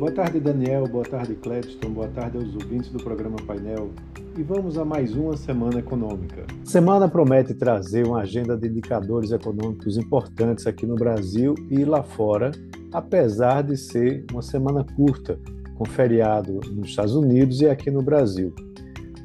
Boa 0.00 0.12
tarde, 0.12 0.40
Daniel. 0.40 0.88
Boa 0.88 1.04
tarde, 1.04 1.34
Cledston. 1.34 1.90
Boa 1.90 2.08
tarde 2.08 2.38
aos 2.38 2.54
ouvintes 2.54 2.88
do 2.88 2.96
programa 3.04 3.36
Painel. 3.46 3.90
E 4.34 4.42
vamos 4.42 4.78
a 4.78 4.84
mais 4.84 5.14
uma 5.14 5.36
semana 5.36 5.78
econômica. 5.78 6.46
Semana 6.64 7.06
promete 7.06 7.52
trazer 7.52 8.06
uma 8.06 8.22
agenda 8.22 8.56
de 8.56 8.66
indicadores 8.66 9.30
econômicos 9.30 9.98
importantes 9.98 10.66
aqui 10.66 10.86
no 10.86 10.94
Brasil 10.94 11.54
e 11.68 11.84
lá 11.84 12.02
fora, 12.02 12.50
apesar 12.90 13.60
de 13.60 13.76
ser 13.76 14.24
uma 14.32 14.40
semana 14.40 14.86
curta, 14.96 15.38
com 15.76 15.84
feriado 15.84 16.60
nos 16.72 16.88
Estados 16.88 17.14
Unidos 17.14 17.60
e 17.60 17.68
aqui 17.68 17.90
no 17.90 18.00
Brasil. 18.00 18.54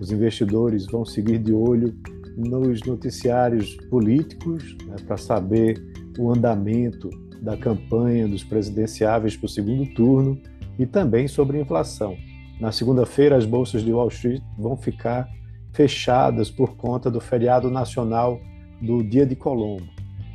Os 0.02 0.12
investidores 0.12 0.88
vão 0.88 1.06
seguir 1.06 1.38
de 1.40 1.54
olho 1.54 1.96
nos 2.36 2.82
noticiários 2.82 3.78
políticos 3.90 4.76
né, 4.88 4.98
para 5.08 5.16
saber 5.16 5.82
o 6.20 6.34
andamento 6.34 7.10
da 7.42 7.56
campanha 7.56 8.28
dos 8.28 8.44
presidenciáveis 8.44 9.38
para 9.38 9.46
o 9.46 9.50
segundo 9.50 9.86
turno 9.94 10.38
e 10.78 10.86
também 10.86 11.28
sobre 11.28 11.60
inflação. 11.60 12.16
Na 12.60 12.72
segunda-feira, 12.72 13.36
as 13.36 13.46
bolsas 13.46 13.84
de 13.84 13.92
Wall 13.92 14.08
Street 14.08 14.42
vão 14.58 14.78
ficar 14.78 15.28
fechadas 15.74 16.50
por 16.50 16.78
conta 16.78 17.12
do 17.12 17.20
feriado 17.20 17.70
nacional 17.70 18.40
do 18.82 19.04
Dia 19.04 19.26
de 19.26 19.36
Colombo. 19.36 19.86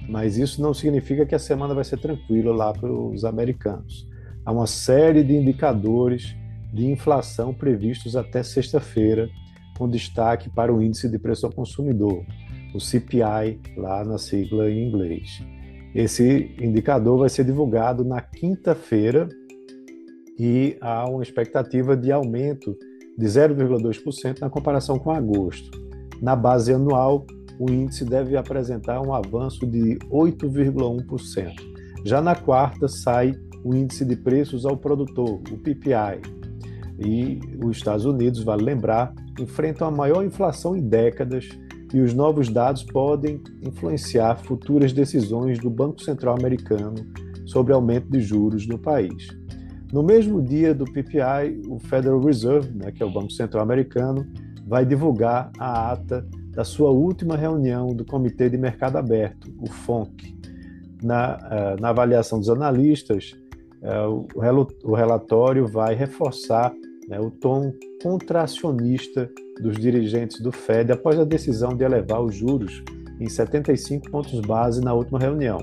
Mas 0.08 0.36
isso 0.36 0.60
não 0.60 0.74
significa 0.74 1.24
que 1.24 1.34
a 1.34 1.38
semana 1.38 1.74
vai 1.74 1.84
ser 1.84 1.98
tranquila 1.98 2.54
lá 2.54 2.72
para 2.72 2.92
os 2.92 3.24
americanos. 3.24 4.06
Há 4.44 4.52
uma 4.52 4.66
série 4.66 5.22
de 5.22 5.34
indicadores 5.34 6.36
de 6.72 6.86
inflação 6.86 7.54
previstos 7.54 8.16
até 8.16 8.42
sexta-feira, 8.42 9.28
com 9.78 9.88
destaque 9.88 10.50
para 10.50 10.74
o 10.74 10.82
índice 10.82 11.08
de 11.08 11.18
preço 11.18 11.46
ao 11.46 11.52
consumidor, 11.52 12.24
o 12.74 12.80
CPI, 12.80 13.60
lá 13.76 14.04
na 14.04 14.18
sigla 14.18 14.70
em 14.70 14.88
inglês. 14.88 15.42
Esse 15.94 16.54
indicador 16.60 17.18
vai 17.18 17.28
ser 17.28 17.44
divulgado 17.44 18.04
na 18.04 18.20
quinta-feira 18.20 19.28
e 20.42 20.78
há 20.80 21.06
uma 21.06 21.22
expectativa 21.22 21.94
de 21.94 22.10
aumento 22.10 22.74
de 23.18 23.26
0,2% 23.26 24.40
na 24.40 24.48
comparação 24.48 24.98
com 24.98 25.10
agosto. 25.10 25.70
Na 26.22 26.34
base 26.34 26.72
anual, 26.72 27.26
o 27.58 27.70
índice 27.70 28.06
deve 28.06 28.38
apresentar 28.38 29.02
um 29.02 29.12
avanço 29.12 29.66
de 29.66 29.98
8,1%. 30.10 31.52
Já 32.06 32.22
na 32.22 32.34
quarta, 32.34 32.88
sai 32.88 33.34
o 33.62 33.74
índice 33.74 34.02
de 34.02 34.16
preços 34.16 34.64
ao 34.64 34.78
produtor, 34.78 35.42
o 35.52 35.58
PPI. 35.58 36.22
E 36.98 37.38
os 37.62 37.76
Estados 37.76 38.06
Unidos, 38.06 38.42
vale 38.42 38.62
lembrar, 38.62 39.14
enfrentam 39.38 39.88
a 39.88 39.90
maior 39.90 40.24
inflação 40.24 40.74
em 40.74 40.80
décadas 40.80 41.50
e 41.92 42.00
os 42.00 42.14
novos 42.14 42.48
dados 42.48 42.82
podem 42.82 43.42
influenciar 43.60 44.36
futuras 44.36 44.90
decisões 44.94 45.58
do 45.58 45.68
Banco 45.68 46.00
Central 46.02 46.34
americano 46.38 46.94
sobre 47.44 47.74
aumento 47.74 48.10
de 48.10 48.20
juros 48.20 48.66
no 48.66 48.78
país. 48.78 49.38
No 49.92 50.02
mesmo 50.02 50.40
dia 50.40 50.72
do 50.72 50.84
PPI, 50.84 51.62
o 51.68 51.78
Federal 51.78 52.20
Reserve, 52.20 52.70
né, 52.72 52.92
que 52.92 53.02
é 53.02 53.06
o 53.06 53.10
Banco 53.10 53.32
Central 53.32 53.62
Americano, 53.62 54.26
vai 54.66 54.86
divulgar 54.86 55.50
a 55.58 55.92
ata 55.92 56.24
da 56.50 56.62
sua 56.62 56.90
última 56.90 57.36
reunião 57.36 57.88
do 57.88 58.04
Comitê 58.04 58.48
de 58.48 58.56
Mercado 58.56 58.96
Aberto, 58.96 59.52
o 59.60 59.68
FONC. 59.68 60.38
Na, 61.02 61.36
uh, 61.36 61.80
na 61.80 61.88
avaliação 61.88 62.38
dos 62.38 62.50
analistas, 62.50 63.34
uh, 63.82 64.26
o, 64.84 64.94
relatório 64.94 65.66
vai 65.66 65.94
reforçar 65.94 66.72
né, 67.08 67.18
o 67.18 67.30
tom 67.30 67.72
contracionista 68.02 69.28
dos 69.60 69.76
dirigentes 69.76 70.40
do 70.40 70.52
Fed 70.52 70.92
após 70.92 71.18
a 71.18 71.24
decisão 71.24 71.74
de 71.74 71.82
elevar 71.82 72.20
os 72.20 72.34
juros 72.34 72.82
em 73.18 73.28
75 73.28 74.10
pontos 74.10 74.38
base 74.40 74.80
na 74.80 74.92
última 74.92 75.18
reunião. 75.18 75.58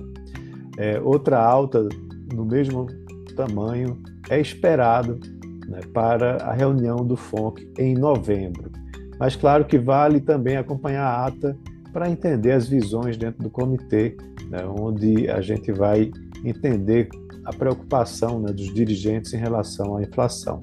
É, 0.78 1.00
outra 1.00 1.40
alta 1.40 1.88
no 2.34 2.46
mesmo 2.46 2.88
tamanho 3.36 3.98
é 4.30 4.40
esperado 4.40 5.20
né, 5.68 5.80
para 5.94 6.38
a 6.38 6.54
reunião 6.54 6.98
do 6.98 7.16
FONC 7.16 7.68
em 7.78 7.94
novembro. 7.94 8.72
Mas 9.20 9.36
claro 9.36 9.66
que 9.66 9.78
vale 9.78 10.20
também 10.20 10.58
acompanhar 10.58 11.06
a 11.06 11.26
ata 11.26 11.58
para 11.92 12.10
entender 12.10 12.52
as 12.52 12.68
visões 12.68 13.18
dentro 13.18 13.42
do 13.42 13.50
comitê, 13.50 14.16
né, 14.50 14.60
onde 14.66 15.30
a 15.30 15.42
gente 15.42 15.72
vai 15.72 16.12
entender 16.46 17.10
a 17.44 17.54
preocupação 17.54 18.40
né, 18.40 18.52
dos 18.52 18.74
dirigentes 18.74 19.34
em 19.34 19.38
relação 19.38 19.98
à 19.98 20.04
inflação. 20.04 20.60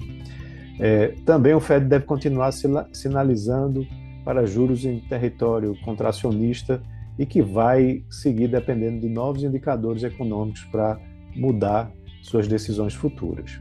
É, 0.79 1.13
também 1.25 1.53
o 1.53 1.59
Fed 1.59 1.85
deve 1.85 2.05
continuar 2.05 2.51
sinalizando 2.93 3.85
para 4.23 4.45
juros 4.45 4.85
em 4.85 4.99
território 5.01 5.75
contracionista 5.83 6.81
e 7.17 7.25
que 7.25 7.41
vai 7.41 8.03
seguir 8.09 8.47
dependendo 8.47 8.99
de 8.99 9.09
novos 9.09 9.43
indicadores 9.43 10.03
econômicos 10.03 10.63
para 10.65 10.99
mudar 11.35 11.91
suas 12.25 12.47
decisões 12.47 12.93
futuras. 12.93 13.59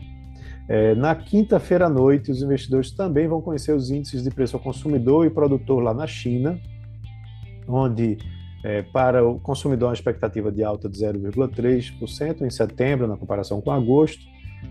É, 0.69 0.95
na 0.95 1.15
quinta-feira 1.15 1.87
à 1.87 1.89
noite, 1.91 2.31
os 2.31 2.43
investidores 2.43 2.91
também 2.91 3.29
vão 3.29 3.43
conhecer 3.43 3.75
os 3.75 3.91
índices 3.91 4.23
de 4.23 4.31
preço 4.31 4.57
ao 4.57 4.63
consumidor 4.63 5.27
e 5.27 5.31
produtor 5.31 5.83
lá 5.83 5.93
na 5.93 6.07
China, 6.07 6.59
onde 7.69 8.17
é, 8.65 8.83
para 8.83 9.27
o 9.27 9.39
consumidor 9.39 9.89
uma 9.89 9.95
expectativa 9.95 10.51
de 10.51 10.65
alta 10.65 10.89
de 10.89 10.99
0,3% 10.99 12.41
em 12.41 12.51
setembro, 12.51 13.07
na 13.07 13.17
comparação 13.17 13.61
com 13.61 13.71
agosto, 13.71 14.25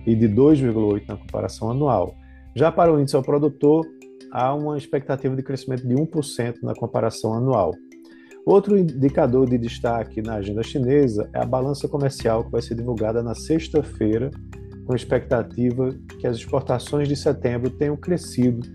e 0.07 0.15
de 0.15 0.27
2,8% 0.27 1.07
na 1.07 1.15
comparação 1.15 1.69
anual. 1.69 2.15
Já 2.55 2.71
para 2.71 2.91
o 2.91 2.99
índice 2.99 3.15
ao 3.15 3.21
produtor, 3.21 3.85
há 4.31 4.53
uma 4.55 4.77
expectativa 4.77 5.35
de 5.35 5.43
crescimento 5.43 5.87
de 5.87 5.93
1% 5.93 6.55
na 6.63 6.73
comparação 6.73 7.35
anual. 7.35 7.71
Outro 8.45 8.77
indicador 8.77 9.49
de 9.49 9.57
destaque 9.57 10.21
na 10.21 10.35
agenda 10.35 10.61
chinesa 10.61 11.29
é 11.33 11.39
a 11.39 11.45
balança 11.45 11.87
comercial, 11.87 12.43
que 12.43 12.51
vai 12.51 12.61
ser 12.61 12.75
divulgada 12.75 13.23
na 13.23 13.33
sexta-feira, 13.33 14.29
com 14.85 14.93
expectativa 14.93 15.89
que 16.19 16.27
as 16.27 16.37
exportações 16.37 17.07
de 17.07 17.15
setembro 17.15 17.69
tenham 17.69 17.95
crescido 17.95 18.67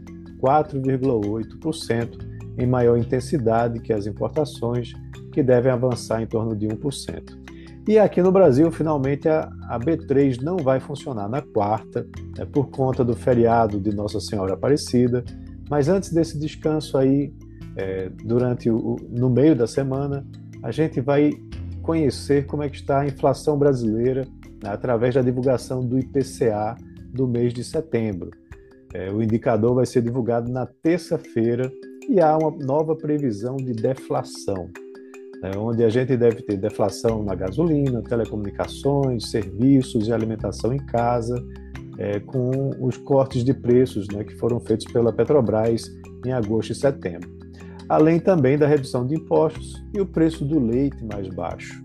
4,8%, 0.43 2.27
em 2.57 2.67
maior 2.67 2.97
intensidade 2.97 3.81
que 3.81 3.93
as 3.93 4.07
importações, 4.07 4.93
que 5.33 5.43
devem 5.43 5.71
avançar 5.71 6.23
em 6.23 6.27
torno 6.27 6.57
de 6.57 6.67
1%. 6.67 7.39
E 7.87 7.99
aqui 7.99 8.23
no 8.23 8.33
Brasil, 8.33 8.71
finalmente, 8.71 9.29
a, 9.29 9.51
a 9.69 9.79
B3 9.79 10.43
não 10.43 10.57
vai 10.57 10.81
funcionar 10.81 11.29
na 11.29 11.43
quarta, 11.43 12.07
né, 12.37 12.47
por 12.47 12.69
conta 12.71 13.05
do 13.05 13.15
feriado 13.15 13.81
de 13.81 13.95
Nossa 13.95 14.21
Senhora 14.21 14.55
Aparecida. 14.55 15.25
Mas 15.71 15.89
antes 15.89 16.13
desse 16.13 16.39
descanso 16.39 16.99
aí, 16.99 17.33
é, 17.79 18.11
durante 18.25 18.69
o, 18.69 18.97
no 19.09 19.31
meio 19.31 19.55
da 19.55 19.67
semana, 19.67 20.27
a 20.63 20.73
gente 20.73 21.01
vai 21.01 21.31
conhecer 21.81 22.45
como 22.45 22.65
é 22.65 22.69
que 22.69 22.77
está 22.77 23.01
a 23.01 23.07
inflação 23.07 23.57
brasileira 23.57 24.27
né, 24.63 24.69
através 24.69 25.15
da 25.15 25.23
divulgação 25.23 25.81
do 25.81 25.99
IPCA 25.99 26.77
do 27.15 27.27
mês 27.27 27.55
de 27.55 27.63
setembro. 27.63 28.31
É, 28.93 29.11
o 29.11 29.23
indicador 29.23 29.77
vai 29.77 29.87
ser 29.87 30.03
divulgado 30.03 30.51
na 30.51 30.67
terça-feira 30.67 31.71
e 32.09 32.21
há 32.21 32.37
uma 32.37 32.51
nova 32.51 32.97
previsão 32.97 33.57
de 33.57 33.73
deflação, 33.73 34.69
né, 35.41 35.53
onde 35.57 35.85
a 35.85 35.89
gente 35.89 36.17
deve 36.17 36.43
ter 36.43 36.57
deflação 36.57 37.23
na 37.23 37.35
gasolina, 37.35 38.03
telecomunicações, 38.03 39.31
serviços 39.31 40.09
e 40.09 40.13
alimentação 40.13 40.73
em 40.73 40.85
casa, 40.85 41.37
é, 41.97 42.19
com 42.19 42.71
os 42.81 42.97
cortes 42.97 43.45
de 43.45 43.55
preços 43.55 44.09
né, 44.09 44.25
que 44.25 44.35
foram 44.35 44.59
feitos 44.59 44.91
pela 44.93 45.13
Petrobras 45.13 45.85
em 46.27 46.33
agosto 46.33 46.73
e 46.73 46.75
setembro 46.75 47.38
além 47.89 48.21
também 48.21 48.59
da 48.59 48.67
redução 48.67 49.07
de 49.07 49.15
impostos 49.15 49.83
e 49.95 50.01
o 50.01 50.07
preço 50.07 50.45
do 50.45 50.59
leite 50.59 51.03
mais 51.05 51.29
baixo. 51.29 51.83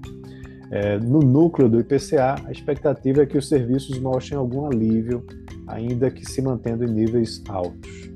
É, 0.71 0.97
no 0.97 1.19
núcleo 1.19 1.69
do 1.69 1.79
IPCA, 1.79 2.35
a 2.45 2.51
expectativa 2.51 3.21
é 3.21 3.25
que 3.25 3.37
os 3.37 3.47
serviços 3.47 3.99
mostrem 3.99 4.37
algum 4.37 4.65
alívio, 4.65 5.23
ainda 5.67 6.09
que 6.09 6.25
se 6.25 6.41
mantendo 6.41 6.83
em 6.83 6.91
níveis 6.91 7.43
altos. 7.47 8.11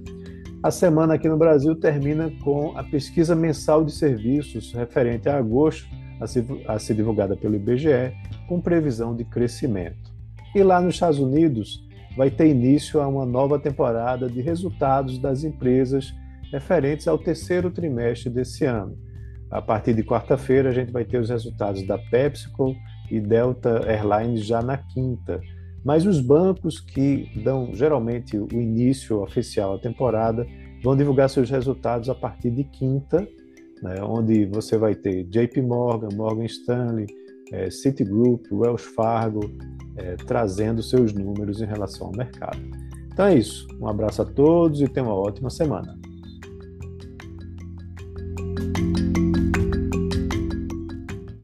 A 0.64 0.72
semana 0.72 1.14
aqui 1.14 1.30
no 1.30 1.38
Brasil 1.38 1.76
termina 1.76 2.32
com 2.44 2.76
a 2.76 2.84
pesquisa 2.84 3.36
mensal 3.36 3.86
de 3.86 3.92
serviços 3.92 4.74
referente 4.74 5.30
a 5.30 5.38
agosto, 5.38 5.88
a 6.20 6.26
ser, 6.26 6.46
a 6.68 6.80
ser 6.80 6.96
divulgada 6.96 7.38
pelo 7.38 7.56
IBGE, 7.56 8.12
com 8.50 8.60
previsão 8.60 9.16
de 9.16 9.24
crescimento. 9.24 10.12
E 10.56 10.64
lá 10.64 10.82
nos 10.82 10.96
Estados 10.96 11.20
Unidos, 11.20 11.88
vai 12.18 12.32
ter 12.32 12.48
início 12.48 13.00
a 13.00 13.08
uma 13.08 13.26
nova 13.26 13.60
temporada 13.60 14.28
de 14.28 14.42
resultados 14.42 15.20
das 15.20 15.44
empresas 15.44 16.12
referentes 16.52 17.08
ao 17.08 17.18
terceiro 17.18 17.70
trimestre 17.72 18.30
desse 18.30 18.66
ano. 18.66 18.98
A 19.50 19.62
partir 19.62 19.94
de 19.94 20.04
quarta-feira, 20.04 20.70
a 20.70 20.74
gente 20.74 20.92
vai 20.92 21.06
ter 21.06 21.20
os 21.20 21.30
resultados 21.30 21.86
da 21.88 21.98
PepsiCo 21.98 22.76
e 23.10 23.20
Delta 23.20 23.82
Airlines 23.88 24.46
já 24.46 24.62
na 24.62 24.78
quinta. 24.78 25.40
Mas 25.84 26.06
os 26.06 26.20
bancos 26.20 26.80
que 26.82 27.32
dão 27.44 27.74
geralmente 27.74 28.38
o 28.38 28.48
início 28.52 29.22
oficial 29.22 29.76
à 29.76 29.80
temporada 29.80 30.46
vão 30.84 30.98
divulgar 30.98 31.30
seus 31.30 31.50
resultados 31.50 32.10
a 32.10 32.16
partir 32.16 32.52
de 32.52 32.66
quinta, 32.66 33.26
né, 33.82 34.04
onde 34.04 34.46
você 34.46 34.78
vai 34.78 34.96
ter 34.96 35.24
JP 35.24 35.62
Morgan, 35.62 36.10
Morgan 36.14 36.46
Stanley, 36.46 37.08
é, 37.54 37.70
Citigroup, 37.70 38.46
Wells 38.52 38.84
Fargo, 38.84 39.40
é, 39.96 40.16
trazendo 40.16 40.84
seus 40.84 41.14
números 41.14 41.62
em 41.62 41.66
relação 41.66 42.08
ao 42.08 42.14
mercado. 42.14 42.60
Então 43.12 43.26
é 43.26 43.36
isso. 43.36 43.66
Um 43.80 43.88
abraço 43.88 44.22
a 44.22 44.26
todos 44.26 44.82
e 44.82 44.88
tenham 44.88 45.08
uma 45.08 45.16
ótima 45.16 45.50
semana. 45.50 45.98